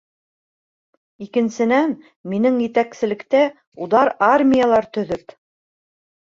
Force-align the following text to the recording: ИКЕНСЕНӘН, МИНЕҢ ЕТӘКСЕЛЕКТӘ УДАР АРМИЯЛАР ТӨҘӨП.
ИКЕНСЕНӘН, 1.25 1.93
МИНЕҢ 2.31 2.57
ЕТӘКСЕЛЕКТӘ 2.69 3.43
УДАР 3.87 4.07
АРМИЯЛАР 4.31 4.85
ТӨҘӨП. 4.99 5.25